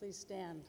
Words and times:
Please 0.00 0.16
stand. 0.16 0.62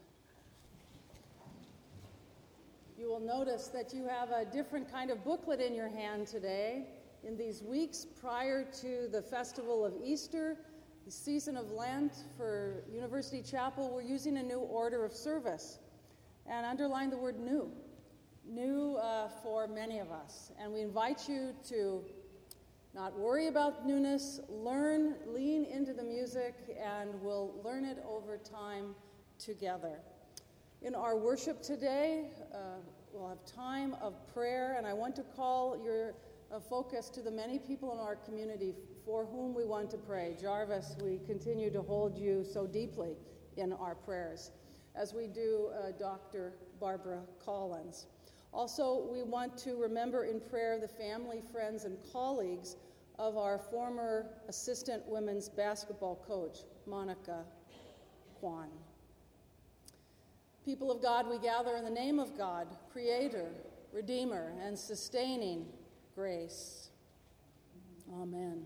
You 2.98 3.10
will 3.10 3.20
notice 3.20 3.68
that 3.68 3.94
you 3.94 4.08
have 4.08 4.32
a 4.32 4.44
different 4.44 4.92
kind 4.92 5.12
of 5.12 5.24
booklet 5.24 5.62
in 5.62 5.76
your 5.76 5.88
hand 5.88 6.26
today. 6.26 6.88
In 7.24 7.38
these 7.38 7.62
weeks 7.62 8.08
prior 8.20 8.64
to 8.82 9.08
the 9.12 9.22
festival 9.22 9.86
of 9.86 9.94
Easter, 10.04 10.58
the 11.06 11.12
season 11.12 11.58
of 11.58 11.70
Lent 11.70 12.12
for 12.38 12.84
University 12.92 13.44
Chapel, 13.44 13.92
we're 13.94 14.02
using 14.02 14.38
a 14.38 14.44
new 14.44 14.62
order 14.62 15.06
of 15.06 15.14
service. 15.14 15.78
And 16.48 16.66
underline 16.66 17.12
the 17.12 17.18
word 17.18 17.40
new. 17.40 17.72
New 18.48 18.96
uh, 18.96 19.28
for 19.44 19.68
many 19.68 20.00
of 20.00 20.12
us. 20.12 20.52
And 20.60 20.74
we 20.74 20.82
invite 20.82 21.30
you 21.30 21.54
to 21.68 22.04
not 22.96 23.16
worry 23.16 23.46
about 23.46 23.86
newness, 23.86 24.40
learn, 24.50 25.14
lean 25.28 25.66
into 25.66 25.94
the 25.94 26.04
music, 26.04 26.56
and 26.84 27.12
we'll 27.22 27.54
learn 27.64 27.86
it 27.86 28.04
over 28.10 28.36
time 28.38 28.96
together. 29.40 30.00
In 30.82 30.94
our 30.96 31.18
worship 31.18 31.62
today, 31.62 32.26
uh, 32.54 32.58
we'll 33.12 33.30
have 33.30 33.44
time 33.46 33.96
of 34.02 34.14
prayer, 34.34 34.76
and 34.78 34.86
I 34.86 34.94
want 34.94 35.16
to 35.16 35.24
call 35.24 35.82
your 35.84 36.14
uh, 36.52 36.60
focus 36.60 37.10
to 37.10 37.22
the 37.22 37.32
many 37.32 37.60
people 37.60 37.94
in 37.94 38.00
our 38.00 38.16
community 38.16 38.76
for 39.06 39.26
whom 39.26 39.54
we 39.54 39.66
want 39.66 39.90
to 39.92 39.98
pray. 39.98 40.36
Jarvis, 40.40 40.96
we 41.02 41.20
continue 41.26 41.72
to 41.72 41.82
hold 41.82 42.18
you 42.18 42.44
so 42.44 42.68
deeply 42.68 43.16
in 43.58 43.74
our 43.74 43.96
prayers, 43.96 44.52
as 44.96 45.14
we 45.14 45.28
do 45.28 45.70
uh, 45.74 45.92
Dr. 45.98 46.54
Barbara 46.80 47.22
Collins. 47.44 48.08
Also, 48.54 49.08
we 49.12 49.22
want 49.22 49.58
to 49.60 49.76
remember 49.76 50.26
in 50.26 50.40
prayer 50.40 50.80
the 50.80 50.88
family, 50.88 51.42
friends, 51.52 51.86
and 51.86 51.98
colleagues 52.12 52.78
of 53.20 53.38
our 53.38 53.58
former 53.58 54.28
assistant 54.48 55.06
women's 55.08 55.50
basketball 55.50 56.16
coach, 56.26 56.60
Monica 56.88 57.44
Kwan. 58.40 58.70
People 60.66 60.92
of 60.92 61.02
God, 61.02 61.30
we 61.30 61.40
gather 61.40 61.76
in 61.78 61.84
the 61.84 61.90
name 61.90 62.20
of 62.20 62.38
God, 62.38 62.68
Creator, 62.92 63.50
Redeemer, 63.94 64.54
and 64.62 64.78
sustaining 64.78 65.66
grace. 66.14 66.90
Amen. 68.22 68.64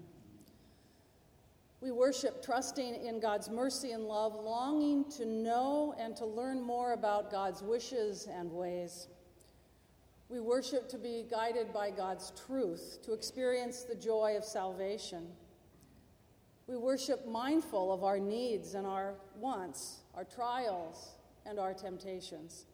We 1.82 1.92
worship 1.92 2.44
trusting 2.44 3.06
in 3.06 3.20
God's 3.20 3.50
mercy 3.50 3.92
and 3.92 4.06
love, 4.06 4.36
longing 4.36 5.04
to 5.12 5.26
know 5.26 5.94
and 6.00 6.16
to 6.16 6.26
learn 6.26 6.62
more 6.62 6.94
about 6.94 7.30
God's 7.30 7.62
wishes 7.62 8.28
and 8.28 8.52
ways. 8.52 9.08
We 10.30 10.40
worship 10.40 10.90
to 10.90 10.98
be 10.98 11.26
guided 11.30 11.74
by 11.74 11.92
God's 11.92 12.32
truth, 12.48 13.00
to 13.04 13.14
experience 13.14 13.84
the 13.84 13.96
joy 13.96 14.36
of 14.38 14.44
salvation. 14.44 15.28
We 16.68 16.78
worship 16.78 17.28
mindful 17.28 17.94
of 17.94 18.04
our 18.04 18.20
needs 18.20 18.74
and 18.74 18.88
our 18.88 19.16
wants, 19.40 20.00
our 20.16 20.24
trials 20.24 21.16
and 21.46 21.60
our 21.60 21.74
temptations, 21.74 22.66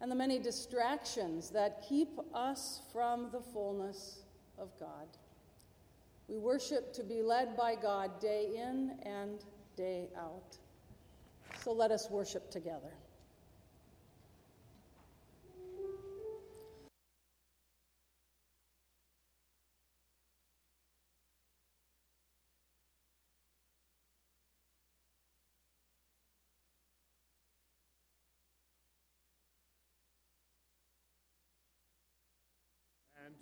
and 0.00 0.10
the 0.10 0.16
many 0.16 0.38
distractions 0.38 1.50
that 1.50 1.84
keep 1.88 2.18
us 2.34 2.82
from 2.92 3.28
the 3.32 3.40
fullness 3.40 4.20
of 4.58 4.68
God. 4.78 5.06
We 6.28 6.38
worship 6.38 6.92
to 6.94 7.04
be 7.04 7.22
led 7.22 7.56
by 7.56 7.74
God 7.74 8.20
day 8.20 8.50
in 8.56 8.92
and 9.02 9.44
day 9.76 10.08
out. 10.18 10.56
So 11.62 11.72
let 11.72 11.90
us 11.90 12.10
worship 12.10 12.50
together. 12.50 12.92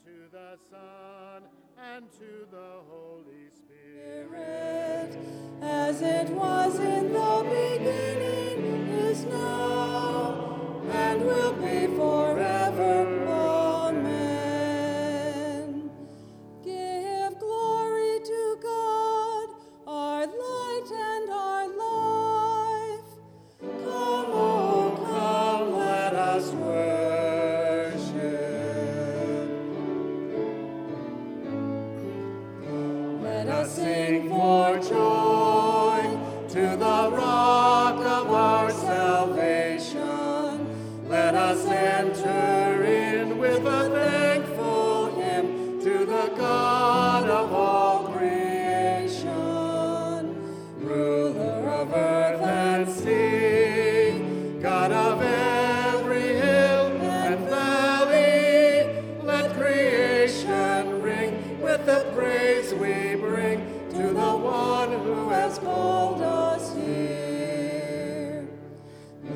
To 0.05 0.29
the 0.33 0.59
Son, 0.71 1.43
and 1.79 2.11
to 2.13 2.47
the 2.51 2.81
Holy 2.89 3.49
Spirit, 3.53 5.17
as 5.63 6.01
it 6.01 6.31
was 6.31 6.79
in 6.79 7.13
the 7.13 7.45
beginning, 7.45 7.80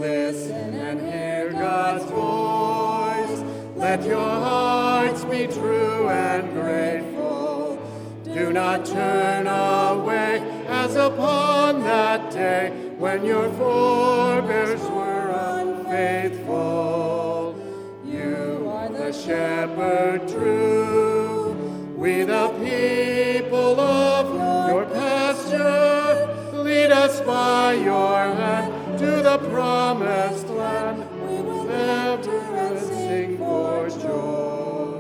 Listen 0.05 0.75
and 0.75 1.01
hear 1.01 1.51
God's 1.51 2.05
voice. 2.11 3.43
Let 3.75 4.05
your 4.05 4.19
hearts 4.19 5.25
be 5.25 5.47
true 5.47 6.11
and 6.11 6.53
grateful. 6.53 7.79
Do 8.23 8.53
not 8.53 8.85
turn 8.85 9.47
away 9.47 10.43
as 10.69 10.95
upon 10.97 11.85
that 11.85 12.31
day 12.31 12.71
when 12.99 13.25
your 13.25 13.51
forebears 13.55 14.83
were 14.91 15.31
unfaithful. 15.57 17.57
You 18.05 18.71
are 18.71 18.91
the 18.91 19.11
shepherd 19.11 20.29
true. 20.29 21.55
We 21.97 22.25
the 22.25 22.49
people 22.63 23.81
of 23.81 24.69
your 24.69 24.85
pasture. 24.85 26.63
Lead 26.63 26.93
us 26.93 27.23
by 27.23 27.73
your 27.73 28.35
hand 28.35 28.74
promised 29.55 30.49
land. 30.49 30.99
We 31.29 31.37
will 31.47 31.71
enter 31.71 32.41
and 32.65 32.79
sing 32.81 33.39
for 33.39 33.89
joy. 33.89 34.99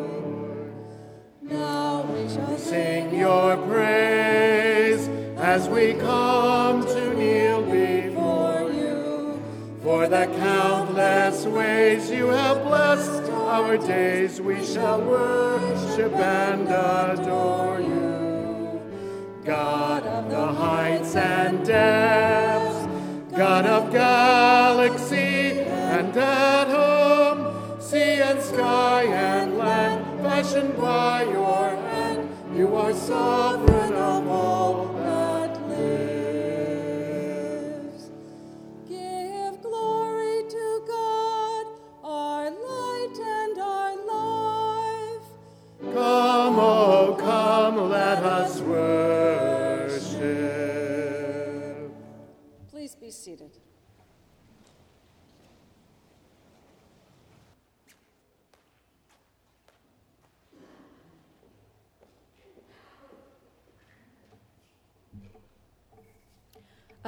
Now 1.42 2.02
we 2.02 2.28
shall 2.28 2.56
sing 2.56 3.18
your 3.18 3.56
praise 3.66 5.08
as 5.38 5.68
we 5.68 5.94
come 5.94 6.86
to 6.86 7.14
kneel 7.18 7.62
before 7.62 8.70
you. 8.70 9.42
For 9.82 10.06
the 10.06 10.26
countless 10.38 11.46
ways 11.46 12.08
you 12.08 12.28
have 12.28 12.62
blessed 12.62 13.28
our 13.32 13.76
days, 13.76 14.40
we 14.40 14.64
shall 14.64 15.00
worship 15.00 16.14
and 16.14 16.68
adore 16.68 17.80
you. 17.80 18.04
God 19.44 20.06
of 20.06 20.30
the 20.30 20.46
heights 20.46 21.16
and 21.16 21.66
depths, 21.66 22.23
Of 23.54 23.92
galaxy 23.92 25.60
and 25.60 26.16
atom, 26.16 27.80
sea 27.80 28.20
and 28.20 28.42
sky 28.42 29.04
and 29.04 29.56
land, 29.56 30.20
fashioned 30.22 30.76
by 30.76 31.22
your 31.22 31.68
hand, 31.68 32.28
you 32.52 32.74
are 32.74 32.92
sovereign 32.92 33.73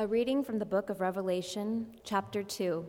Reading 0.06 0.44
from 0.44 0.60
the 0.60 0.64
book 0.64 0.88
of 0.88 1.00
Revelation, 1.00 1.88
chapter 2.04 2.44
2. 2.44 2.86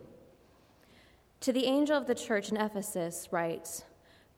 To 1.40 1.52
the 1.52 1.64
angel 1.64 1.96
of 1.96 2.06
the 2.06 2.14
church 2.14 2.48
in 2.48 2.56
Ephesus, 2.56 3.32
writes 3.32 3.84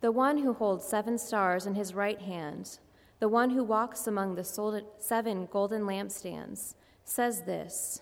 The 0.01 0.11
one 0.11 0.39
who 0.39 0.55
holds 0.55 0.87
seven 0.87 1.19
stars 1.19 1.67
in 1.67 1.75
his 1.75 1.93
right 1.93 2.19
hand, 2.23 2.79
the 3.19 3.29
one 3.29 3.51
who 3.51 3.63
walks 3.65 4.07
among 4.07 4.35
the 4.35 4.89
seven 4.99 5.47
golden 5.53 5.83
lampstands, 5.83 6.75
says 7.05 7.43
this 7.43 8.01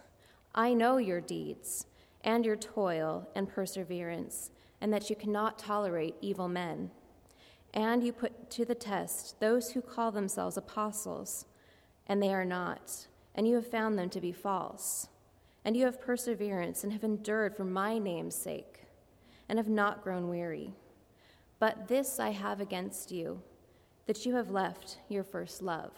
I 0.54 0.74
know 0.74 0.98
your 0.98 1.20
deeds, 1.20 1.86
and 2.22 2.46
your 2.46 2.56
toil 2.56 3.28
and 3.34 3.48
perseverance, 3.48 4.52
and 4.80 4.92
that 4.92 5.10
you 5.10 5.16
cannot 5.16 5.58
tolerate 5.58 6.14
evil 6.20 6.46
men. 6.46 6.92
And 7.74 8.04
you 8.04 8.12
put 8.12 8.48
to 8.50 8.64
the 8.64 8.76
test 8.76 9.40
those 9.40 9.72
who 9.72 9.82
call 9.82 10.12
themselves 10.12 10.56
apostles, 10.56 11.46
and 12.06 12.22
they 12.22 12.32
are 12.32 12.44
not 12.44 13.07
and 13.38 13.46
you 13.46 13.54
have 13.54 13.70
found 13.70 13.96
them 13.96 14.10
to 14.10 14.20
be 14.20 14.32
false. 14.32 15.06
And 15.64 15.76
you 15.76 15.84
have 15.84 16.00
perseverance 16.00 16.82
and 16.82 16.92
have 16.92 17.04
endured 17.04 17.56
for 17.56 17.64
my 17.64 17.96
name's 17.96 18.34
sake, 18.34 18.80
and 19.48 19.60
have 19.60 19.68
not 19.68 20.02
grown 20.02 20.28
weary. 20.28 20.74
But 21.60 21.86
this 21.86 22.18
I 22.18 22.30
have 22.30 22.60
against 22.60 23.12
you, 23.12 23.40
that 24.06 24.26
you 24.26 24.34
have 24.34 24.50
left 24.50 24.98
your 25.08 25.22
first 25.22 25.62
love. 25.62 25.92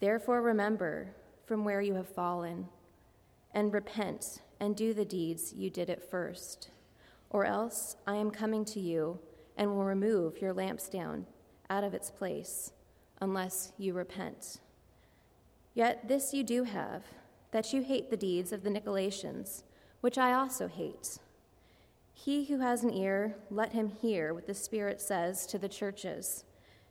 Therefore, 0.00 0.42
remember 0.42 1.14
from 1.46 1.64
where 1.64 1.80
you 1.80 1.94
have 1.94 2.08
fallen, 2.08 2.66
and 3.54 3.72
repent 3.72 4.40
and 4.58 4.74
do 4.74 4.92
the 4.92 5.04
deeds 5.04 5.52
you 5.52 5.70
did 5.70 5.88
at 5.88 6.10
first. 6.10 6.70
Or 7.30 7.44
else 7.44 7.94
I 8.04 8.16
am 8.16 8.32
coming 8.32 8.64
to 8.64 8.80
you 8.80 9.20
and 9.56 9.70
will 9.70 9.84
remove 9.84 10.42
your 10.42 10.54
lampstand 10.54 11.26
out 11.68 11.84
of 11.84 11.94
its 11.94 12.10
place, 12.10 12.72
unless 13.20 13.70
you 13.78 13.92
repent. 13.94 14.58
Yet 15.74 16.08
this 16.08 16.34
you 16.34 16.42
do 16.42 16.64
have, 16.64 17.04
that 17.52 17.72
you 17.72 17.82
hate 17.82 18.10
the 18.10 18.16
deeds 18.16 18.52
of 18.52 18.62
the 18.62 18.70
Nicolaitans, 18.70 19.62
which 20.00 20.18
I 20.18 20.32
also 20.32 20.68
hate. 20.68 21.18
He 22.12 22.44
who 22.44 22.58
has 22.58 22.82
an 22.82 22.92
ear, 22.92 23.36
let 23.50 23.72
him 23.72 23.88
hear 23.88 24.34
what 24.34 24.46
the 24.46 24.54
Spirit 24.54 25.00
says 25.00 25.46
to 25.46 25.58
the 25.58 25.68
churches. 25.68 26.44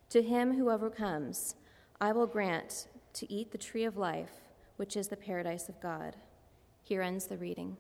To 0.10 0.22
him 0.22 0.56
who 0.56 0.72
overcomes, 0.72 1.56
I 2.02 2.14
will 2.14 2.28
grant 2.28 2.88
to 3.14 3.31
eat 3.31 3.52
the 3.52 3.58
tree 3.58 3.84
of 3.84 3.98
life, 3.98 4.31
which 4.78 4.98
is 4.98 5.10
the 5.10 5.18
paradise 5.18 5.70
of 5.70 5.80
God. 5.81 6.16
Here 6.84 7.02
ends 7.02 7.28
the 7.28 7.38
reading. 7.38 7.78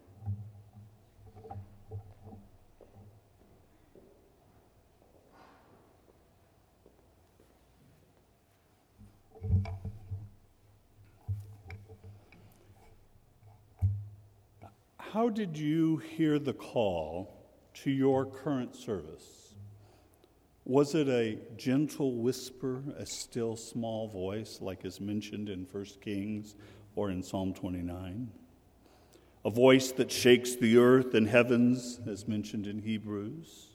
How 15.13 15.27
did 15.27 15.57
you 15.57 15.97
hear 15.97 16.37
the 16.37 16.53
call 16.53 17.33
to 17.81 17.89
your 17.89 18.27
current 18.27 18.75
service? 18.75 19.55
Was 20.65 20.93
it 20.93 21.07
a 21.07 21.39
gentle 21.57 22.17
whisper, 22.17 22.83
a 22.95 23.07
still 23.07 23.55
small 23.55 24.07
voice, 24.07 24.59
like 24.61 24.85
is 24.85 25.01
mentioned 25.01 25.49
in 25.49 25.65
1 25.71 25.85
Kings 26.01 26.53
or 26.95 27.09
in 27.09 27.23
Psalm 27.23 27.55
29? 27.55 28.29
A 29.45 29.49
voice 29.49 29.91
that 29.93 30.11
shakes 30.11 30.55
the 30.55 30.77
earth 30.77 31.15
and 31.15 31.27
heavens, 31.27 31.99
as 32.07 32.27
mentioned 32.27 32.67
in 32.67 32.79
Hebrews? 32.79 33.69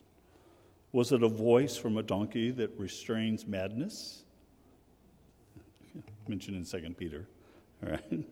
Was 0.93 1.11
it 1.11 1.25
a 1.25 1.29
voice 1.29 1.77
from 1.77 1.97
a 1.97 2.03
donkey 2.05 2.53
that 2.53 2.79
restrains 2.79 3.45
madness? 3.45 4.23
mentioned 6.29 6.57
in 6.57 6.65
2 6.65 6.95
Peter. 6.95 7.27
All 7.83 7.91
right 7.91 8.25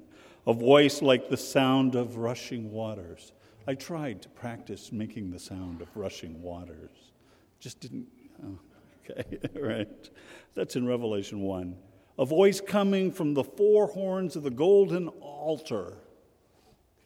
a 0.46 0.52
voice 0.52 1.02
like 1.02 1.28
the 1.28 1.36
sound 1.36 1.94
of 1.94 2.16
rushing 2.16 2.70
waters. 2.72 3.32
I 3.66 3.74
tried 3.74 4.22
to 4.22 4.28
practice 4.28 4.90
making 4.90 5.30
the 5.30 5.38
sound 5.38 5.80
of 5.80 5.88
rushing 5.94 6.42
waters. 6.42 7.12
Just 7.60 7.80
didn't. 7.80 8.08
Oh, 8.44 8.58
okay, 9.10 9.38
right. 9.60 10.10
That's 10.54 10.74
in 10.74 10.86
Revelation 10.86 11.40
1. 11.40 11.76
A 12.18 12.24
voice 12.24 12.60
coming 12.60 13.12
from 13.12 13.34
the 13.34 13.44
four 13.44 13.86
horns 13.86 14.36
of 14.36 14.42
the 14.42 14.50
golden 14.50 15.08
altar. 15.08 15.94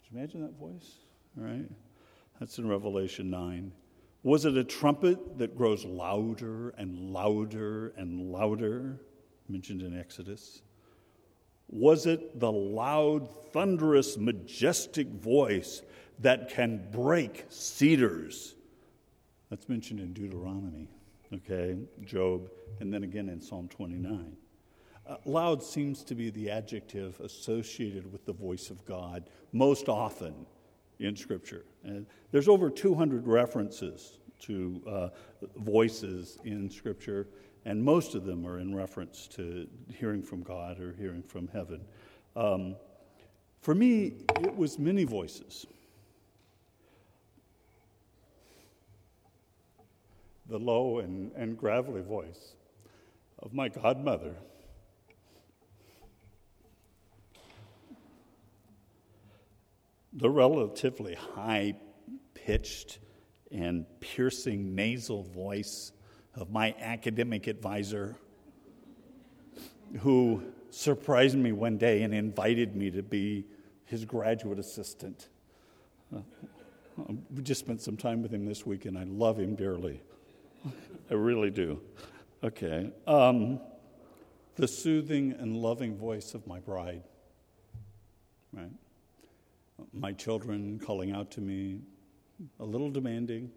Could 0.03 0.13
you 0.13 0.19
imagine 0.19 0.41
that 0.43 0.59
voice? 0.59 0.97
Right? 1.37 1.71
That's 2.41 2.59
in 2.59 2.69
Revelation 2.69 3.31
9. 3.31 3.73
Was 4.23 4.45
it 4.45 4.57
a 4.57 4.65
trumpet 4.65 5.39
that 5.39 5.57
grows 5.57 5.85
louder 5.85 6.71
and 6.71 7.13
louder 7.13 7.93
and 7.97 8.33
louder? 8.33 9.01
Mentioned 9.49 9.83
in 9.83 9.97
Exodus. 9.97 10.63
Was 11.69 12.07
it 12.07 12.39
the 12.39 12.51
loud, 12.51 13.29
thunderous, 13.53 14.17
majestic 14.17 15.09
voice 15.09 15.83
that 16.21 16.49
can 16.49 16.89
break 16.91 17.45
cedars? 17.49 18.55
That's 19.51 19.69
mentioned 19.69 20.01
in 20.01 20.13
Deuteronomy, 20.13 20.89
okay, 21.35 21.77
Job, 22.05 22.49
and 22.81 22.93
then 22.93 23.05
again 23.05 23.29
in 23.29 23.41
Psalm 23.41 23.69
29. 23.69 24.37
Uh, 25.09 25.17
loud 25.25 25.63
seems 25.63 26.03
to 26.03 26.15
be 26.15 26.31
the 26.31 26.51
adjective 26.51 27.21
associated 27.21 28.11
with 28.13 28.25
the 28.27 28.33
voice 28.33 28.71
of 28.71 28.85
God 28.85 29.31
most 29.53 29.89
often 29.89 30.47
in 30.99 31.15
Scripture. 31.15 31.65
And 31.85 32.07
there's 32.33 32.49
over 32.49 32.71
200 32.71 33.27
references 33.27 34.19
to 34.41 34.83
uh, 34.89 35.09
voices 35.57 36.39
in 36.45 36.69
Scripture 36.71 37.29
and 37.67 37.83
most 37.83 38.15
of 38.15 38.25
them 38.25 38.47
are 38.47 38.61
in 38.61 38.73
reference 38.73 39.27
to 39.27 39.67
hearing 39.93 40.23
from 40.23 40.41
God 40.41 40.79
or 40.79 40.93
hearing 40.93 41.25
from 41.25 41.49
heaven. 41.49 41.85
Um, 42.37 42.77
for 43.61 43.75
me, 43.75 44.25
it 44.41 44.57
was 44.57 44.79
many 44.79 45.03
voices. 45.03 45.67
The 50.49 50.61
low 50.61 51.01
and, 51.01 51.33
and 51.33 51.59
gravelly 51.59 52.03
voice 52.03 52.55
of 53.41 53.53
my 53.53 53.69
godmother. 53.69 54.37
The 60.13 60.31
relatively 60.31 61.17
high 61.17 61.75
pitched 62.33 63.01
and 63.51 63.87
piercing 63.99 64.77
nasal 64.77 65.25
voice 65.25 65.91
of 66.37 66.51
my 66.51 66.75
academic 66.79 67.47
advisor 67.47 68.17
who 70.01 70.43
surprised 70.71 71.37
me 71.37 71.53
one 71.53 71.79
day 71.79 72.03
and 72.03 72.15
invited 72.15 72.77
me 72.77 72.91
to 72.91 73.03
be 73.03 73.47
his 73.87 74.05
graduate 74.05 74.59
assistant. 74.59 75.29
Uh, 76.15 76.21
we 77.35 77.43
just 77.43 77.61
spent 77.61 77.81
some 77.81 77.97
time 77.97 78.23
with 78.23 78.33
him 78.33 78.45
this 78.45 78.67
week, 78.67 78.85
and 78.85 78.99
I 78.99 79.05
love 79.05 79.39
him 79.39 79.55
dearly. 79.55 80.03
I 81.11 81.15
really 81.15 81.51
do. 81.51 81.81
Okay. 82.43 82.91
Um, 83.07 83.61
the 84.57 84.67
soothing 84.67 85.35
and 85.39 85.57
loving 85.57 85.97
voice 85.97 86.35
of 86.35 86.47
my 86.47 86.59
bride. 86.59 87.03
Right? 88.53 88.71
My 89.93 90.13
children 90.13 90.81
calling 90.85 91.13
out 91.13 91.31
to 91.33 91.41
me, 91.41 91.81
a 92.61 92.65
little 92.65 92.91
demanding, 92.91 93.51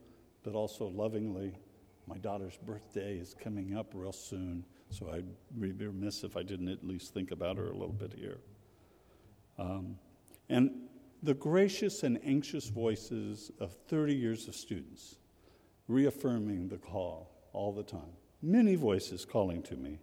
but 0.43 0.53
also 0.53 0.87
lovingly 0.87 1.53
my 2.09 2.17
daughter's 2.17 2.57
birthday 2.57 3.17
is 3.17 3.35
coming 3.39 3.77
up 3.77 3.91
real 3.93 4.11
soon, 4.11 4.65
so 4.89 5.11
I'd 5.13 5.27
be 5.59 5.71
remiss 5.71 6.23
if 6.23 6.35
I 6.35 6.41
didn't 6.41 6.69
at 6.69 6.83
least 6.83 7.13
think 7.13 7.29
about 7.29 7.57
her 7.57 7.67
a 7.67 7.73
little 7.73 7.93
bit 7.93 8.13
here. 8.17 8.39
Um, 9.59 9.99
and 10.49 10.71
the 11.21 11.35
gracious 11.35 12.01
and 12.01 12.19
anxious 12.25 12.67
voices 12.67 13.51
of 13.59 13.71
30 13.89 14.15
years 14.15 14.47
of 14.47 14.55
students 14.55 15.17
reaffirming 15.87 16.67
the 16.67 16.77
call 16.77 17.29
all 17.53 17.71
the 17.71 17.83
time. 17.83 18.13
Many 18.41 18.73
voices 18.73 19.23
calling 19.23 19.61
to 19.63 19.75
me. 19.75 19.99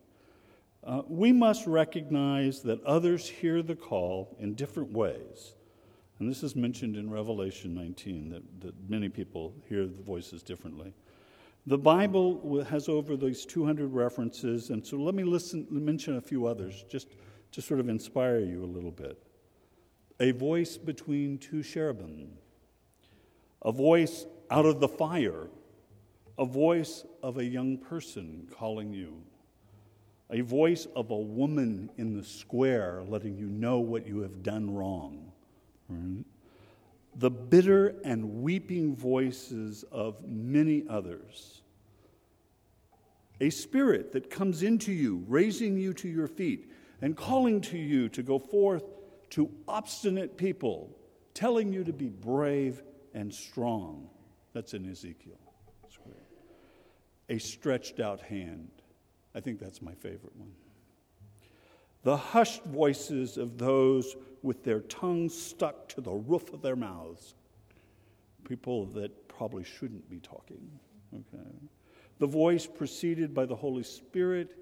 Uh, 0.84 1.02
we 1.08 1.32
must 1.32 1.66
recognize 1.66 2.62
that 2.62 2.80
others 2.84 3.28
hear 3.28 3.62
the 3.62 3.74
call 3.74 4.36
in 4.38 4.54
different 4.54 4.92
ways. 4.92 5.54
And 6.20 6.30
this 6.30 6.44
is 6.44 6.54
mentioned 6.54 6.96
in 6.96 7.10
Revelation 7.10 7.74
19 7.74 8.28
that, 8.30 8.60
that 8.60 8.88
many 8.88 9.08
people 9.08 9.54
hear 9.68 9.86
the 9.86 10.02
voices 10.02 10.44
differently. 10.44 10.94
The 11.68 11.78
Bible 11.78 12.64
has 12.64 12.88
over 12.88 13.16
these 13.16 13.44
200 13.44 13.92
references, 13.92 14.70
and 14.70 14.86
so 14.86 14.96
let 14.96 15.16
me 15.16 15.24
listen, 15.24 15.66
mention 15.68 16.16
a 16.16 16.20
few 16.20 16.46
others 16.46 16.84
just 16.88 17.08
to 17.50 17.60
sort 17.60 17.80
of 17.80 17.88
inspire 17.88 18.38
you 18.38 18.62
a 18.62 18.66
little 18.66 18.92
bit. 18.92 19.20
A 20.20 20.30
voice 20.30 20.76
between 20.76 21.38
two 21.38 21.64
cherubim, 21.64 22.28
a 23.62 23.72
voice 23.72 24.26
out 24.48 24.64
of 24.64 24.78
the 24.78 24.86
fire, 24.86 25.48
a 26.38 26.44
voice 26.44 27.04
of 27.22 27.38
a 27.38 27.44
young 27.44 27.78
person 27.78 28.46
calling 28.56 28.92
you, 28.92 29.20
a 30.30 30.42
voice 30.42 30.86
of 30.94 31.10
a 31.10 31.16
woman 31.16 31.90
in 31.96 32.16
the 32.16 32.22
square 32.22 33.02
letting 33.08 33.36
you 33.36 33.46
know 33.46 33.80
what 33.80 34.06
you 34.06 34.20
have 34.20 34.44
done 34.44 34.72
wrong. 34.72 35.32
Right? 35.88 36.24
The 37.18 37.30
bitter 37.30 37.94
and 38.04 38.42
weeping 38.42 38.94
voices 38.94 39.84
of 39.90 40.22
many 40.26 40.84
others. 40.88 41.62
A 43.40 43.50
spirit 43.50 44.12
that 44.12 44.30
comes 44.30 44.62
into 44.62 44.92
you, 44.92 45.24
raising 45.26 45.78
you 45.78 45.94
to 45.94 46.08
your 46.08 46.26
feet, 46.26 46.70
and 47.00 47.16
calling 47.16 47.60
to 47.62 47.78
you 47.78 48.08
to 48.10 48.22
go 48.22 48.38
forth 48.38 48.84
to 49.30 49.50
obstinate 49.66 50.36
people, 50.36 50.96
telling 51.34 51.72
you 51.72 51.84
to 51.84 51.92
be 51.92 52.08
brave 52.08 52.82
and 53.14 53.34
strong. 53.34 54.08
That's 54.52 54.74
in 54.74 54.88
Ezekiel. 54.90 55.38
That's 55.82 55.98
A 57.28 57.38
stretched 57.38 58.00
out 58.00 58.20
hand. 58.20 58.70
I 59.34 59.40
think 59.40 59.58
that's 59.58 59.82
my 59.82 59.94
favorite 59.94 60.36
one. 60.36 60.52
The 62.06 62.16
hushed 62.16 62.62
voices 62.62 63.36
of 63.36 63.58
those 63.58 64.14
with 64.40 64.62
their 64.62 64.78
tongues 64.78 65.36
stuck 65.36 65.88
to 65.88 66.00
the 66.00 66.12
roof 66.12 66.52
of 66.52 66.62
their 66.62 66.76
mouths. 66.76 67.34
People 68.44 68.86
that 68.92 69.26
probably 69.26 69.64
shouldn't 69.64 70.08
be 70.08 70.20
talking. 70.20 70.70
Okay. 71.12 71.50
The 72.20 72.28
voice 72.28 72.64
preceded 72.64 73.34
by 73.34 73.44
the 73.44 73.56
Holy 73.56 73.82
Spirit 73.82 74.56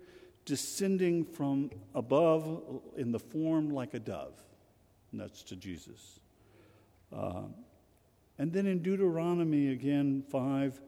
descending 0.46 1.22
from 1.22 1.70
above 1.94 2.80
in 2.96 3.12
the 3.12 3.18
form 3.18 3.68
like 3.68 3.92
a 3.92 4.00
dove. 4.00 4.42
And 5.12 5.20
that's 5.20 5.42
to 5.42 5.56
Jesus. 5.56 6.20
Uh, 7.14 7.42
and 8.38 8.54
then 8.54 8.66
in 8.66 8.78
Deuteronomy 8.82 9.68
again, 9.68 10.24
5, 10.30 10.80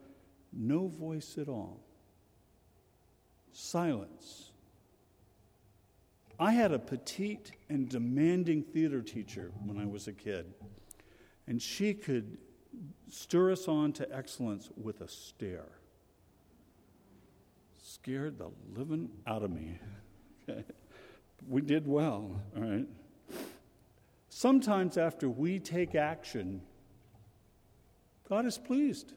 no 0.54 0.88
voice 0.88 1.36
at 1.36 1.50
all. 1.50 1.82
Silence. 3.52 4.45
I 6.38 6.52
had 6.52 6.72
a 6.72 6.78
petite 6.78 7.52
and 7.68 7.88
demanding 7.88 8.62
theater 8.62 9.02
teacher 9.02 9.50
when 9.64 9.78
I 9.78 9.86
was 9.86 10.06
a 10.06 10.12
kid, 10.12 10.52
and 11.46 11.60
she 11.60 11.94
could 11.94 12.38
stir 13.08 13.52
us 13.52 13.68
on 13.68 13.92
to 13.94 14.14
excellence 14.14 14.70
with 14.76 15.00
a 15.00 15.08
stare 15.08 15.76
scared 18.06 18.38
the 18.38 18.50
living 18.78 19.08
out 19.26 19.42
of 19.42 19.50
me. 19.50 19.78
we 21.48 21.60
did 21.60 21.88
well, 21.88 22.40
all 22.54 22.62
right? 22.62 22.86
Sometimes 24.28 24.96
after 24.96 25.28
we 25.28 25.58
take 25.58 25.94
action, 25.94 26.60
God 28.28 28.44
is 28.46 28.58
pleased. 28.58 29.14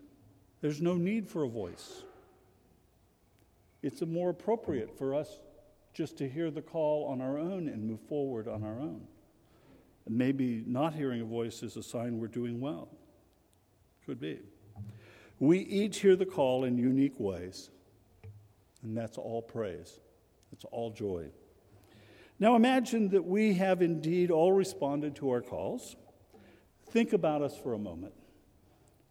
There's 0.62 0.82
no 0.82 0.96
need 0.96 1.28
for 1.28 1.44
a 1.44 1.48
voice. 1.48 2.04
It's 3.84 4.02
more 4.02 4.30
appropriate 4.30 4.98
for 4.98 5.14
us 5.14 5.40
just 6.00 6.16
to 6.16 6.30
hear 6.30 6.50
the 6.50 6.62
call 6.62 7.04
on 7.12 7.20
our 7.20 7.38
own 7.38 7.68
and 7.68 7.84
move 7.84 8.00
forward 8.08 8.48
on 8.48 8.64
our 8.64 8.80
own. 8.80 9.06
And 10.06 10.18
maybe 10.18 10.64
not 10.66 10.94
hearing 10.94 11.20
a 11.20 11.26
voice 11.26 11.62
is 11.62 11.76
a 11.76 11.84
sign 11.84 12.20
we're 12.20 12.28
doing 12.28 12.62
well. 12.62 12.88
Could 14.06 14.18
be. 14.18 14.40
We 15.40 15.60
each 15.60 16.00
hear 16.00 16.16
the 16.16 16.26
call 16.26 16.64
in 16.64 16.78
unique 16.78 17.20
ways. 17.20 17.70
And 18.82 18.96
that's 18.96 19.18
all 19.18 19.42
praise, 19.42 20.00
that's 20.54 20.64
all 20.72 20.90
joy. 20.90 21.32
Now 22.40 22.56
imagine 22.56 23.10
that 23.10 23.26
we 23.26 23.56
have 23.56 23.82
indeed 23.82 24.32
all 24.32 24.54
responded 24.54 25.18
to 25.18 25.32
our 25.32 25.42
calls. 25.42 25.98
Think 26.92 27.12
about 27.12 27.42
us 27.42 27.58
for 27.58 27.74
a 27.74 27.78
moment 27.78 28.14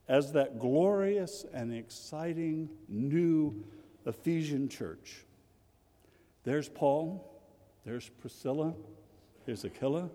as 0.08 0.32
that 0.32 0.58
glorious 0.58 1.44
and 1.52 1.74
exciting 1.74 2.70
new 2.88 3.62
Ephesian 4.06 4.70
church. 4.70 5.26
There's 6.48 6.70
Paul, 6.70 7.42
there's 7.84 8.08
Priscilla, 8.08 8.72
there's 9.44 9.66
Aquila, 9.66 10.08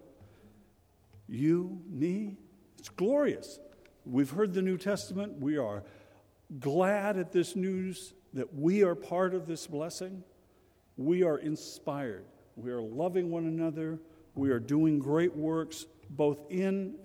you, 1.27 1.79
me. 1.87 2.37
It's 2.79 2.89
glorious. 2.89 3.59
We've 4.03 4.31
heard 4.31 4.51
the 4.55 4.63
New 4.63 4.79
Testament. 4.79 5.39
We 5.39 5.57
are 5.57 5.83
glad 6.59 7.19
at 7.19 7.31
this 7.31 7.55
news 7.55 8.15
that 8.33 8.51
we 8.51 8.83
are 8.83 8.95
part 8.95 9.35
of 9.35 9.45
this 9.45 9.67
blessing. 9.67 10.23
We 10.97 11.21
are 11.21 11.37
inspired. 11.37 12.25
We 12.55 12.71
are 12.71 12.81
loving 12.81 13.29
one 13.29 13.45
another. 13.45 13.99
We 14.33 14.49
are 14.49 14.59
doing 14.59 14.97
great 14.97 15.35
works 15.35 15.85
both 16.09 16.39
in 16.49 16.95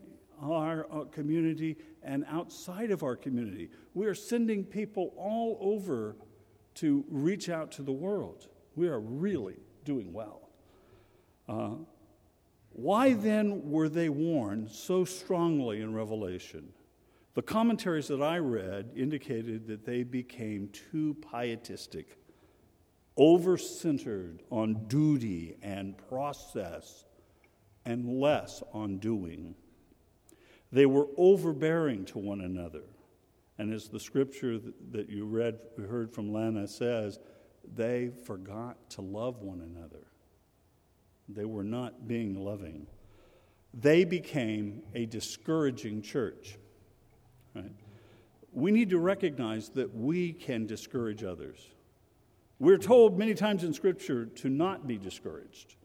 our 0.40 0.86
uh, 0.90 1.04
community 1.04 1.76
and 2.02 2.24
outside 2.30 2.90
of 2.90 3.02
our 3.02 3.14
community. 3.14 3.68
We 3.92 4.06
are 4.06 4.14
sending 4.14 4.64
people 4.64 5.12
all 5.18 5.58
over 5.60 6.16
to 6.76 7.04
reach 7.10 7.50
out 7.50 7.72
to 7.72 7.82
the 7.82 7.92
world. 7.92 8.48
We 8.78 8.86
are 8.86 9.00
really 9.00 9.56
doing 9.84 10.12
well. 10.12 10.50
Uh, 11.48 11.70
why 12.70 13.12
then 13.12 13.68
were 13.68 13.88
they 13.88 14.08
warned 14.08 14.70
so 14.70 15.04
strongly 15.04 15.80
in 15.80 15.92
Revelation? 15.92 16.68
The 17.34 17.42
commentaries 17.42 18.06
that 18.06 18.22
I 18.22 18.38
read 18.38 18.92
indicated 18.94 19.66
that 19.66 19.84
they 19.84 20.04
became 20.04 20.68
too 20.68 21.16
pietistic, 21.28 22.18
over 23.16 23.56
centered 23.58 24.44
on 24.48 24.86
duty 24.86 25.56
and 25.60 25.98
process, 26.08 27.04
and 27.84 28.20
less 28.20 28.62
on 28.72 28.98
doing. 28.98 29.56
They 30.70 30.86
were 30.86 31.08
overbearing 31.16 32.04
to 32.04 32.18
one 32.20 32.42
another. 32.42 32.84
And 33.58 33.74
as 33.74 33.88
the 33.88 33.98
scripture 33.98 34.60
that 34.92 35.10
you 35.10 35.24
read, 35.24 35.58
heard 35.76 36.12
from 36.12 36.32
Lana 36.32 36.68
says, 36.68 37.18
they 37.74 38.10
forgot 38.24 38.90
to 38.90 39.02
love 39.02 39.42
one 39.42 39.60
another. 39.60 40.06
They 41.28 41.44
were 41.44 41.64
not 41.64 42.08
being 42.08 42.34
loving. 42.34 42.86
They 43.74 44.04
became 44.04 44.82
a 44.94 45.06
discouraging 45.06 46.02
church. 46.02 46.58
Right? 47.54 47.72
We 48.52 48.70
need 48.70 48.90
to 48.90 48.98
recognize 48.98 49.68
that 49.70 49.94
we 49.94 50.32
can 50.32 50.66
discourage 50.66 51.22
others. 51.22 51.68
We're 52.58 52.78
told 52.78 53.18
many 53.18 53.34
times 53.34 53.62
in 53.62 53.72
Scripture 53.72 54.26
to 54.26 54.48
not 54.48 54.86
be 54.86 54.96
discouraged. 54.96 55.76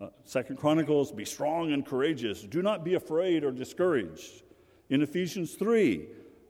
Uh, 0.00 0.08
Second 0.24 0.56
Chronicles, 0.56 1.12
be 1.12 1.24
strong 1.24 1.72
and 1.72 1.86
courageous. 1.86 2.42
Do 2.42 2.62
not 2.62 2.84
be 2.84 2.94
afraid 2.94 3.44
or 3.44 3.52
discouraged. 3.52 4.42
In 4.90 5.02
Ephesians 5.02 5.54
3, 5.54 6.06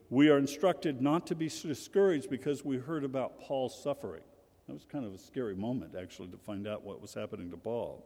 we 0.09 0.29
are 0.29 0.39
instructed 0.39 1.03
not 1.03 1.27
to 1.27 1.35
be 1.35 1.49
discouraged 1.49 2.31
because 2.31 2.65
we 2.65 2.77
heard 2.77 3.05
about 3.05 3.41
Paul's 3.41 3.81
suffering. 3.83 4.23
That 4.67 4.73
was 4.73 4.85
kind 4.85 5.05
of 5.05 5.15
a 5.15 5.19
scary 5.19 5.55
moment, 5.55 5.95
actually, 5.97 6.29
to 6.29 6.37
find 6.37 6.67
out 6.67 6.85
what 6.85 7.01
was 7.01 7.15
happening 7.15 7.51
to 7.51 7.57
Paul. 7.57 8.05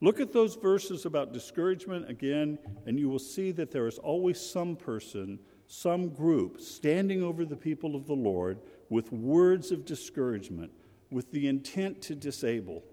Look 0.00 0.20
at 0.20 0.32
those 0.32 0.54
verses 0.54 1.04
about 1.04 1.32
discouragement 1.32 2.08
again, 2.08 2.58
and 2.86 3.00
you 3.00 3.08
will 3.08 3.18
see 3.18 3.50
that 3.52 3.72
there 3.72 3.88
is 3.88 3.98
always 3.98 4.40
some 4.40 4.76
person, 4.76 5.40
some 5.66 6.10
group 6.10 6.60
standing 6.60 7.24
over 7.24 7.44
the 7.44 7.56
people 7.56 7.96
of 7.96 8.06
the 8.06 8.14
Lord 8.14 8.60
with 8.88 9.10
words 9.10 9.72
of 9.72 9.84
discouragement, 9.84 10.70
with 11.10 11.32
the 11.32 11.48
intent 11.48 12.00
to 12.02 12.14
disable. 12.14 12.84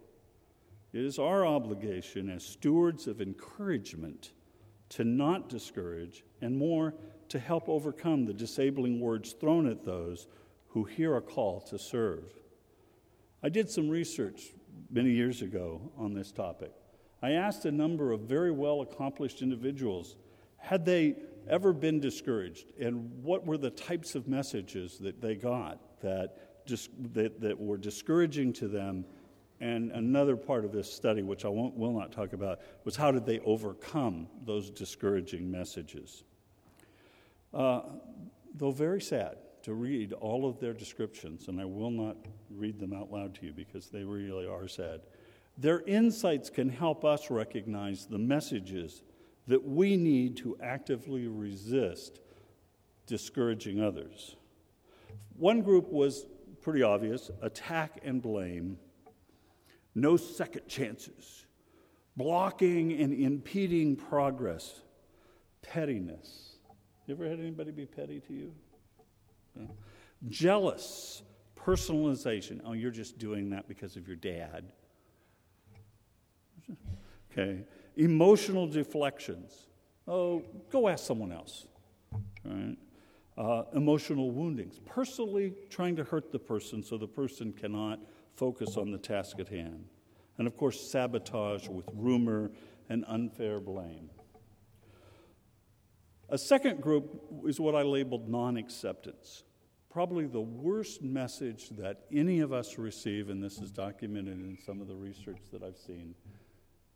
It 0.92 1.06
is 1.06 1.20
our 1.20 1.46
obligation 1.46 2.30
as 2.30 2.44
stewards 2.44 3.06
of 3.06 3.22
encouragement 3.22 4.32
to 4.90 5.04
not 5.04 5.50
discourage, 5.50 6.24
and 6.42 6.58
more, 6.58 6.96
to 7.30 7.38
help 7.38 7.70
overcome 7.70 8.26
the 8.26 8.34
disabling 8.34 9.00
words 9.00 9.34
thrown 9.34 9.68
at 9.68 9.84
those 9.84 10.28
who 10.70 10.84
hear 10.84 11.16
a 11.16 11.22
call 11.22 11.62
to 11.62 11.78
serve. 11.78 12.24
I 13.46 13.50
did 13.50 13.70
some 13.70 13.90
research 13.90 14.54
many 14.90 15.12
years 15.12 15.44
ago 15.44 15.80
on 16.00 16.16
this 16.16 16.32
topic. 16.32 16.72
I 17.22 17.34
asked 17.34 17.66
a 17.66 17.72
number 17.72 18.12
of 18.12 18.22
very 18.22 18.50
well 18.50 18.82
accomplished 18.82 19.44
individuals 19.44 20.16
had 20.58 20.84
they 20.84 21.18
ever 21.48 21.72
been 21.72 22.00
discouraged 22.00 22.72
and 22.82 23.22
what 23.22 23.46
were 23.46 23.60
the 23.60 23.70
types 23.70 24.16
of 24.16 24.28
messages 24.28 24.98
that 24.98 25.22
they 25.22 25.36
got 25.36 25.80
that, 26.02 26.66
just, 26.66 26.90
that, 27.14 27.40
that 27.40 27.60
were 27.60 27.78
discouraging 27.78 28.52
to 28.54 28.68
them. 28.68 29.06
And 29.62 29.92
another 29.92 30.36
part 30.36 30.66
of 30.66 30.72
this 30.72 30.92
study, 30.92 31.22
which 31.22 31.46
I 31.46 31.50
won't, 31.50 31.78
will 31.78 31.94
not 31.94 32.12
talk 32.12 32.34
about, 32.34 32.62
was 32.84 32.96
how 32.96 33.12
did 33.12 33.28
they 33.28 33.42
overcome 33.42 34.26
those 34.44 34.72
discouraging 34.72 35.52
messages. 35.52 36.24
Uh, 37.54 37.82
though 38.56 38.72
very 38.72 39.02
sad 39.02 39.38
to 39.66 39.74
read 39.74 40.14
all 40.14 40.48
of 40.48 40.60
their 40.60 40.74
descriptions, 40.74 41.48
and 41.48 41.60
I 41.60 41.66
will 41.66 41.90
not 41.90 42.18
read 42.52 42.80
them 42.80 42.94
out 42.94 43.12
loud 43.12 43.34
to 43.36 43.48
you 43.48 43.52
because 43.52 43.90
they 43.90 44.04
really 44.04 44.46
are 44.46 44.68
sad. 44.68 45.02
Their 45.58 45.82
insights 45.82 46.52
can 46.52 46.70
help 46.70 47.04
us 47.04 47.32
recognize 47.32 48.06
the 48.06 48.20
messages 48.20 49.02
that 49.48 49.68
we 49.68 49.98
need 49.98 50.38
to 50.38 50.56
actively 50.62 51.26
resist 51.28 52.20
discouraging 53.08 53.82
others. 53.82 54.36
One 55.36 55.64
group 55.64 55.92
was 55.92 56.28
pretty 56.62 56.84
obvious 56.84 57.32
attack 57.42 58.02
and 58.04 58.22
blame, 58.22 58.78
no 59.96 60.16
second 60.16 60.68
chances, 60.68 61.48
blocking 62.16 62.94
and 62.94 63.12
impeding 63.12 63.96
progress, 63.96 64.82
pettiness. 65.64 66.58
You 67.08 67.16
ever 67.16 67.28
had 67.28 67.40
anybody 67.40 67.72
be 67.72 67.88
petty 67.88 68.20
to 68.28 68.34
you? 68.34 68.54
Jealous, 70.30 71.24
personalization. 71.58 72.62
Oh, 72.66 72.74
you're 72.74 72.92
just 72.92 73.18
doing 73.18 73.50
that 73.52 73.68
because 73.68 73.96
of 73.96 74.08
your 74.08 74.18
dad. 74.18 74.72
Okay. 77.32 77.64
Emotional 77.98 78.68
deflections. 78.68 79.68
Oh, 80.08 80.44
go 80.70 80.88
ask 80.88 81.06
someone 81.06 81.32
else. 81.32 81.68
Right? 82.44 82.78
Uh, 83.38 83.64
emotional 83.74 84.32
woundings. 84.32 84.80
Personally 84.86 85.54
trying 85.70 85.96
to 85.98 86.04
hurt 86.04 86.32
the 86.32 86.40
person 86.40 86.82
so 86.84 86.98
the 86.98 87.08
person 87.08 87.52
cannot 87.52 88.00
focus 88.36 88.78
on 88.78 88.92
the 88.92 88.98
task 88.98 89.40
at 89.40 89.50
hand. 89.50 89.86
And 90.38 90.48
of 90.48 90.56
course, 90.58 90.80
sabotage 90.80 91.68
with 91.68 91.86
rumor 91.94 92.52
and 92.90 93.04
unfair 93.08 93.60
blame. 93.60 94.10
A 96.30 96.38
second 96.38 96.82
group 96.82 97.22
is 97.48 97.60
what 97.60 97.76
I 97.76 97.84
labeled 97.84 98.28
non 98.28 98.58
acceptance. 98.58 99.44
Probably 99.90 100.26
the 100.26 100.42
worst 100.42 101.02
message 101.02 101.70
that 101.78 102.02
any 102.12 102.40
of 102.40 102.52
us 102.52 102.78
receive, 102.78 103.30
and 103.30 103.42
this 103.42 103.60
is 103.60 103.72
documented 103.72 104.34
in 104.34 104.58
some 104.66 104.82
of 104.82 104.88
the 104.88 104.96
research 104.96 105.40
that 105.54 105.64
I've 105.64 105.78
seen, 105.78 106.16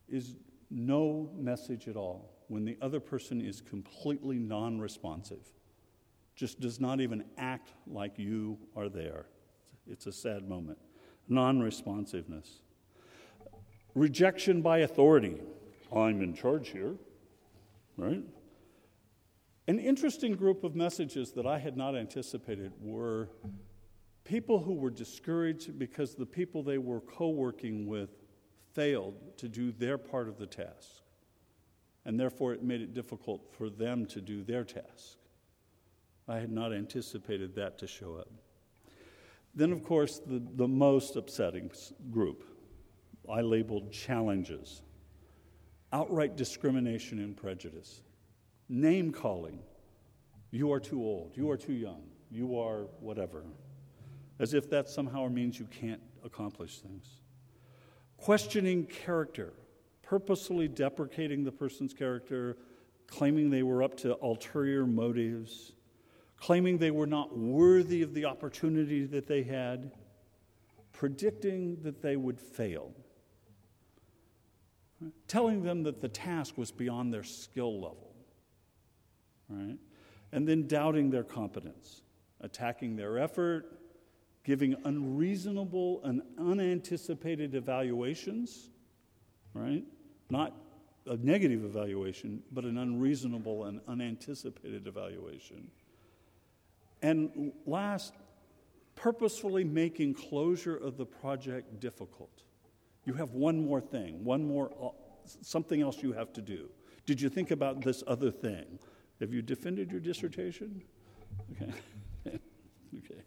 is 0.09 0.35
no 0.69 1.29
message 1.37 1.87
at 1.87 1.95
all 1.95 2.29
when 2.47 2.65
the 2.65 2.77
other 2.81 2.99
person 2.99 3.39
is 3.39 3.61
completely 3.61 4.37
non 4.37 4.79
responsive, 4.79 5.47
just 6.35 6.59
does 6.59 6.79
not 6.79 6.99
even 6.99 7.23
act 7.37 7.69
like 7.87 8.17
you 8.17 8.57
are 8.75 8.89
there. 8.89 9.27
It's 9.87 10.07
a 10.07 10.11
sad 10.11 10.49
moment. 10.49 10.79
Non 11.27 11.59
responsiveness. 11.59 12.61
Rejection 13.93 14.61
by 14.61 14.79
authority. 14.79 15.37
I'm 15.95 16.21
in 16.21 16.33
charge 16.33 16.69
here, 16.69 16.95
right? 17.97 18.23
An 19.69 19.77
interesting 19.77 20.33
group 20.33 20.63
of 20.63 20.75
messages 20.75 21.31
that 21.33 21.45
I 21.45 21.59
had 21.59 21.77
not 21.77 21.95
anticipated 21.95 22.71
were 22.81 23.29
people 24.23 24.57
who 24.57 24.73
were 24.73 24.89
discouraged 24.89 25.77
because 25.77 26.15
the 26.15 26.25
people 26.25 26.63
they 26.63 26.79
were 26.79 27.01
co 27.01 27.29
working 27.29 27.85
with 27.85 28.09
failed 28.73 29.37
to 29.37 29.47
do 29.47 29.71
their 29.71 29.99
part 29.99 30.27
of 30.27 30.39
the 30.39 30.47
task. 30.47 31.03
And 32.03 32.19
therefore, 32.19 32.53
it 32.53 32.63
made 32.63 32.81
it 32.81 32.95
difficult 32.95 33.53
for 33.53 33.69
them 33.69 34.07
to 34.07 34.21
do 34.21 34.43
their 34.43 34.63
task. 34.63 35.19
I 36.27 36.39
had 36.39 36.51
not 36.51 36.73
anticipated 36.73 37.53
that 37.53 37.77
to 37.77 37.85
show 37.85 38.15
up. 38.15 38.31
Then, 39.53 39.71
of 39.71 39.83
course, 39.83 40.17
the, 40.17 40.41
the 40.55 40.67
most 40.67 41.15
upsetting 41.15 41.69
group 42.09 42.43
I 43.31 43.41
labeled 43.41 43.91
challenges 43.91 44.81
outright 45.93 46.35
discrimination 46.35 47.19
and 47.19 47.37
prejudice 47.37 48.01
name 48.69 49.11
calling. 49.11 49.59
You 50.51 50.71
are 50.71 50.79
too 50.79 51.01
old. 51.01 51.33
You 51.35 51.49
are 51.49 51.57
too 51.57 51.73
young. 51.73 52.03
You 52.31 52.59
are 52.59 52.83
whatever. 52.99 53.43
As 54.39 54.53
if 54.53 54.69
that 54.69 54.87
somehow 54.87 55.27
means 55.27 55.59
you 55.59 55.65
can't 55.65 56.01
accomplish 56.23 56.79
things. 56.79 57.07
Questioning 58.17 58.85
character, 58.85 59.53
purposefully 60.03 60.67
deprecating 60.67 61.43
the 61.43 61.51
person's 61.51 61.93
character, 61.93 62.57
claiming 63.07 63.49
they 63.49 63.63
were 63.63 63.81
up 63.81 63.97
to 63.97 64.17
ulterior 64.21 64.85
motives, 64.85 65.73
claiming 66.37 66.77
they 66.77 66.91
were 66.91 67.07
not 67.07 67.37
worthy 67.37 68.01
of 68.01 68.13
the 68.13 68.25
opportunity 68.25 69.05
that 69.05 69.27
they 69.27 69.43
had, 69.43 69.91
predicting 70.93 71.77
that 71.81 72.01
they 72.01 72.15
would 72.15 72.39
fail, 72.39 72.91
telling 75.27 75.63
them 75.63 75.83
that 75.83 76.01
the 76.01 76.09
task 76.09 76.57
was 76.57 76.71
beyond 76.71 77.13
their 77.13 77.23
skill 77.23 77.73
level 77.75 78.08
right? 79.49 79.77
And 80.31 80.47
then 80.47 80.67
doubting 80.67 81.09
their 81.09 81.23
competence, 81.23 82.01
attacking 82.41 82.95
their 82.95 83.17
effort, 83.17 83.79
giving 84.43 84.75
unreasonable 84.85 86.01
and 86.03 86.21
unanticipated 86.37 87.55
evaluations, 87.55 88.69
right? 89.53 89.83
Not 90.29 90.55
a 91.07 91.17
negative 91.17 91.65
evaluation, 91.65 92.41
but 92.51 92.63
an 92.63 92.77
unreasonable 92.77 93.65
and 93.65 93.81
unanticipated 93.87 94.87
evaluation. 94.87 95.69
And 97.01 97.51
last, 97.65 98.13
purposefully 98.95 99.63
making 99.63 100.13
closure 100.13 100.75
of 100.75 100.97
the 100.97 101.05
project 101.05 101.79
difficult. 101.79 102.43
You 103.05 103.13
have 103.13 103.31
one 103.31 103.65
more 103.65 103.81
thing, 103.81 104.23
one 104.23 104.45
more, 104.45 104.71
uh, 104.81 104.89
something 105.41 105.81
else 105.81 106.03
you 106.03 106.11
have 106.13 106.33
to 106.33 106.41
do. 106.41 106.69
Did 107.05 107.19
you 107.21 107.29
think 107.29 107.51
about 107.51 107.81
this 107.81 108.03
other 108.05 108.29
thing? 108.29 108.77
Have 109.19 109.33
you 109.33 109.41
defended 109.41 109.91
your 109.91 109.99
dissertation? 109.99 110.81
Okay. 111.51 111.73
okay. 112.97 113.21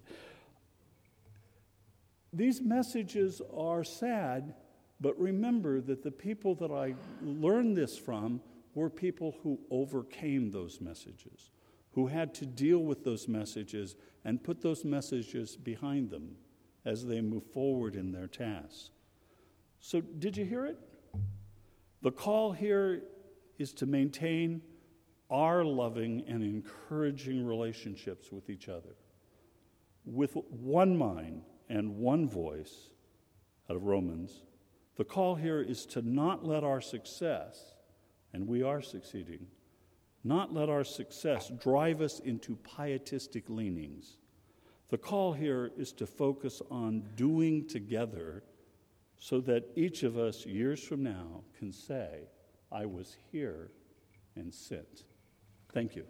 These 2.32 2.62
messages 2.62 3.42
are 3.54 3.84
sad, 3.84 4.54
but 5.00 5.18
remember 5.18 5.80
that 5.82 6.02
the 6.02 6.10
people 6.10 6.54
that 6.56 6.70
I 6.70 6.94
learned 7.22 7.76
this 7.76 7.98
from 7.98 8.40
were 8.74 8.88
people 8.88 9.36
who 9.42 9.58
overcame 9.70 10.50
those 10.50 10.80
messages, 10.80 11.50
who 11.92 12.06
had 12.06 12.32
to 12.36 12.46
deal 12.46 12.78
with 12.78 13.04
those 13.04 13.28
messages 13.28 13.96
and 14.24 14.42
put 14.42 14.62
those 14.62 14.84
messages 14.84 15.56
behind 15.56 16.10
them 16.10 16.36
as 16.86 17.04
they 17.04 17.20
move 17.20 17.44
forward 17.52 17.96
in 17.96 18.12
their 18.12 18.26
tasks. 18.26 18.90
So, 19.80 20.00
did 20.00 20.36
you 20.36 20.44
hear 20.44 20.64
it? 20.64 20.78
The 22.00 22.12
call 22.12 22.52
here 22.52 23.02
is 23.58 23.72
to 23.74 23.86
maintain 23.86 24.62
are 25.32 25.64
loving 25.64 26.22
and 26.28 26.42
encouraging 26.42 27.44
relationships 27.44 28.30
with 28.30 28.50
each 28.50 28.68
other 28.68 28.94
with 30.04 30.36
one 30.50 30.96
mind 30.96 31.42
and 31.68 31.96
one 31.96 32.28
voice 32.28 32.90
out 33.70 33.76
of 33.76 33.84
Romans. 33.84 34.42
The 34.96 35.04
call 35.04 35.34
here 35.34 35.60
is 35.60 35.86
to 35.86 36.02
not 36.02 36.44
let 36.44 36.64
our 36.64 36.80
success, 36.80 37.74
and 38.32 38.46
we 38.46 38.62
are 38.62 38.82
succeeding, 38.82 39.46
not 40.24 40.52
let 40.52 40.68
our 40.68 40.84
success 40.84 41.50
drive 41.60 42.00
us 42.00 42.20
into 42.20 42.56
pietistic 42.56 43.48
leanings. 43.48 44.18
The 44.90 44.98
call 44.98 45.32
here 45.32 45.70
is 45.78 45.92
to 45.94 46.06
focus 46.06 46.60
on 46.70 47.04
doing 47.16 47.66
together 47.66 48.42
so 49.18 49.40
that 49.40 49.64
each 49.76 50.02
of 50.02 50.18
us, 50.18 50.44
years 50.44 50.82
from 50.82 51.02
now, 51.02 51.42
can 51.58 51.72
say, 51.72 52.28
I 52.70 52.86
was 52.86 53.16
here 53.30 53.70
and 54.36 54.52
sent. 54.52 55.04
Thank 55.72 55.96
you. 55.96 56.04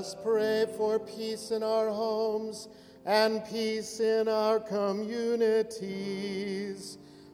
Us 0.00 0.16
pray 0.22 0.66
for 0.78 0.98
peace 0.98 1.50
in 1.50 1.62
our 1.62 1.90
homes 1.90 2.68
and 3.04 3.44
peace 3.44 4.00
in 4.00 4.28
our 4.28 4.58
communities. 4.58 5.76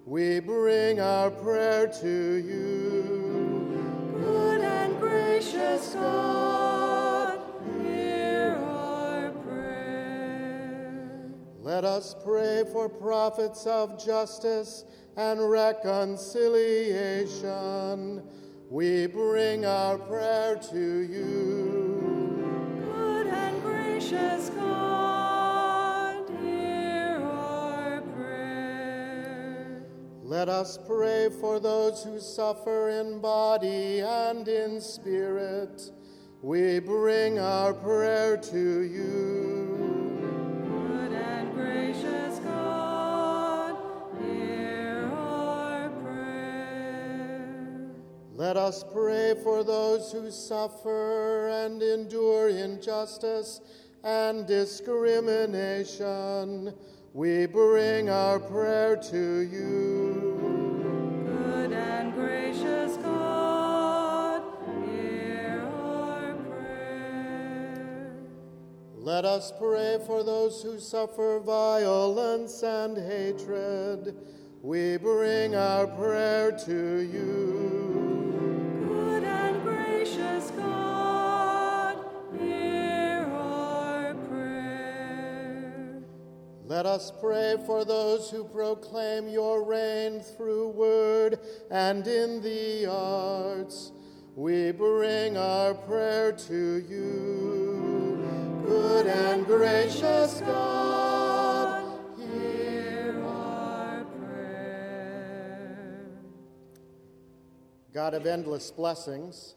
We 0.04 0.40
bring 0.40 0.98
our 0.98 1.30
prayer 1.30 1.86
to 1.86 2.34
you. 2.34 4.18
Good 4.18 4.62
and 4.62 4.98
gracious 4.98 5.94
God, 5.94 7.38
hear 7.84 8.58
our 8.60 9.30
prayer. 9.30 11.30
Let 11.60 11.84
us 11.84 12.16
pray 12.24 12.64
for 12.72 12.88
prophets 12.88 13.64
of 13.66 14.04
justice 14.04 14.84
and 15.16 15.48
reconciliation. 15.48 18.24
We 18.68 19.06
bring 19.06 19.64
our 19.64 19.98
prayer 19.98 20.56
to 20.72 21.02
you. 21.02 21.75
Let 30.38 30.50
us 30.50 30.76
pray 30.76 31.30
for 31.40 31.58
those 31.58 32.04
who 32.04 32.20
suffer 32.20 32.90
in 32.90 33.20
body 33.20 34.00
and 34.00 34.46
in 34.46 34.82
spirit. 34.82 35.90
We 36.42 36.78
bring 36.78 37.38
our 37.38 37.72
prayer 37.72 38.36
to 38.36 38.80
you. 38.82 40.18
Good 40.68 41.12
and 41.12 41.54
gracious 41.54 42.38
God, 42.40 43.78
hear 44.20 45.10
our 45.14 45.88
prayer. 45.88 47.88
Let 48.34 48.58
us 48.58 48.84
pray 48.92 49.36
for 49.42 49.64
those 49.64 50.12
who 50.12 50.30
suffer 50.30 51.48
and 51.48 51.82
endure 51.82 52.50
injustice 52.50 53.62
and 54.04 54.46
discrimination. 54.46 56.74
We 57.14 57.46
bring 57.46 58.10
our 58.10 58.38
prayer 58.38 58.96
to 58.96 59.38
you. 59.38 60.25
Let 69.16 69.24
us 69.24 69.50
pray 69.58 69.98
for 70.04 70.22
those 70.22 70.62
who 70.62 70.78
suffer 70.78 71.40
violence 71.40 72.62
and 72.62 72.98
hatred. 72.98 74.14
We 74.60 74.98
bring 74.98 75.54
our 75.54 75.86
prayer 75.86 76.52
to 76.52 76.98
you. 76.98 78.84
Good 78.86 79.24
and 79.24 79.62
gracious 79.62 80.50
God, 80.50 81.96
hear 82.38 83.26
our 83.32 84.12
prayer. 84.28 86.02
Let 86.66 86.84
us 86.84 87.10
pray 87.18 87.56
for 87.64 87.86
those 87.86 88.28
who 88.28 88.44
proclaim 88.44 89.30
your 89.30 89.64
reign 89.64 90.20
through 90.20 90.68
word 90.72 91.40
and 91.70 92.06
in 92.06 92.42
the 92.42 92.84
arts. 92.84 93.92
We 94.34 94.72
bring 94.72 95.38
our 95.38 95.72
prayer 95.72 96.32
to 96.32 96.84
you. 96.86 97.55
Good 98.66 99.06
and 99.06 99.46
gracious 99.46 100.40
God, 100.40 102.00
Hear 102.18 103.22
our 103.24 104.04
prayer. 104.04 106.10
God 107.94 108.14
of 108.14 108.26
endless 108.26 108.72
blessings, 108.72 109.54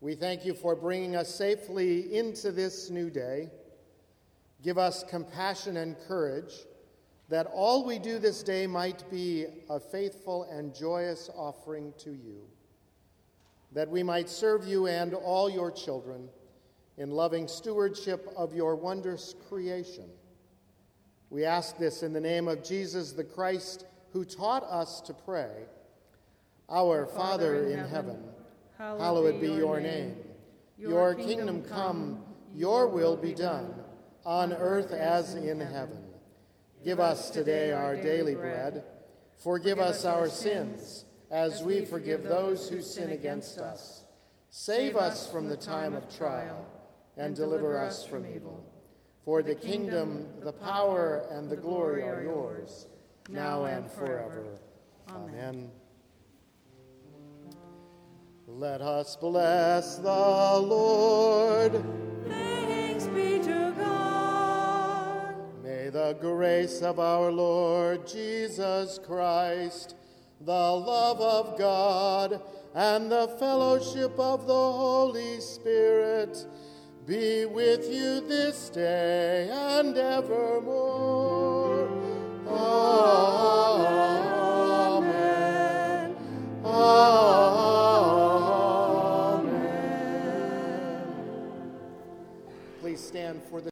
we 0.00 0.14
thank 0.14 0.46
you 0.46 0.54
for 0.54 0.74
bringing 0.74 1.14
us 1.14 1.34
safely 1.34 2.16
into 2.16 2.52
this 2.52 2.88
new 2.88 3.10
day. 3.10 3.50
Give 4.62 4.78
us 4.78 5.04
compassion 5.04 5.76
and 5.76 5.98
courage 6.08 6.54
that 7.28 7.46
all 7.52 7.84
we 7.84 7.98
do 7.98 8.18
this 8.18 8.42
day 8.42 8.66
might 8.66 9.04
be 9.10 9.44
a 9.68 9.78
faithful 9.78 10.44
and 10.44 10.74
joyous 10.74 11.28
offering 11.36 11.92
to 11.98 12.12
you, 12.12 12.40
that 13.72 13.90
we 13.90 14.02
might 14.02 14.30
serve 14.30 14.66
you 14.66 14.86
and 14.86 15.12
all 15.12 15.50
your 15.50 15.70
children 15.70 16.30
in 16.98 17.10
loving 17.10 17.48
stewardship 17.48 18.28
of 18.36 18.54
your 18.54 18.76
wondrous 18.76 19.34
creation. 19.48 20.08
We 21.30 21.44
ask 21.44 21.78
this 21.78 22.02
in 22.02 22.12
the 22.12 22.20
name 22.20 22.48
of 22.48 22.62
Jesus 22.62 23.12
the 23.12 23.24
Christ, 23.24 23.86
who 24.12 24.24
taught 24.24 24.64
us 24.64 25.00
to 25.02 25.14
pray. 25.14 25.50
Our 26.68 27.06
Father 27.06 27.66
in 27.70 27.78
heaven, 27.78 28.22
hallowed 28.78 29.40
be 29.40 29.48
your 29.48 29.80
name. 29.80 30.16
Your 30.78 31.14
kingdom 31.14 31.62
come, 31.62 32.22
your 32.54 32.88
will 32.88 33.16
be 33.16 33.34
done, 33.34 33.74
on 34.24 34.52
earth 34.52 34.92
as 34.92 35.34
in 35.34 35.60
heaven. 35.60 36.04
Give 36.84 37.00
us 37.00 37.30
today 37.30 37.72
our 37.72 37.96
daily 37.96 38.34
bread. 38.34 38.84
Forgive 39.38 39.78
us 39.78 40.04
our 40.04 40.28
sins, 40.28 41.04
as 41.30 41.62
we 41.62 41.84
forgive 41.84 42.24
those 42.24 42.68
who 42.68 42.82
sin 42.82 43.10
against 43.10 43.58
us. 43.58 44.04
Save 44.50 44.96
us 44.96 45.30
from 45.30 45.48
the 45.48 45.56
time 45.56 45.94
of 45.94 46.14
trial, 46.14 46.66
and 47.16 47.36
deliver 47.36 47.78
us 47.78 48.04
from 48.04 48.26
evil. 48.26 48.64
For 49.24 49.42
the 49.42 49.54
kingdom, 49.54 50.26
the 50.40 50.52
power, 50.52 51.26
and 51.30 51.48
the 51.48 51.56
glory 51.56 52.02
are 52.02 52.22
yours, 52.22 52.86
now 53.28 53.64
and 53.64 53.88
forever. 53.90 54.58
Amen. 55.10 55.70
Let 58.48 58.80
us 58.80 59.16
bless 59.16 59.96
the 59.96 60.02
Lord. 60.08 61.72
Thanks 62.28 63.06
be 63.06 63.38
to 63.38 63.72
God. 63.78 65.34
May 65.62 65.88
the 65.88 66.16
grace 66.20 66.82
of 66.82 66.98
our 66.98 67.30
Lord 67.30 68.06
Jesus 68.06 68.98
Christ, 69.06 69.94
the 70.40 70.52
love 70.52 71.20
of 71.20 71.56
God, 71.58 72.42
and 72.74 73.10
the 73.10 73.28
fellowship 73.38 74.18
of 74.18 74.46
the 74.46 74.52
Holy 74.52 75.40
Spirit 75.40 76.44
be 77.06 77.46
with 77.46 77.92
you 77.92 78.20
this 78.20 78.68
day 78.70 79.48
and 79.50 79.96
evermore. 79.96 81.88
Amen. 82.48 83.02
Amen. 86.64 87.02
Please 92.80 93.00
stand 93.00 93.42
for 93.50 93.60
the 93.60 93.71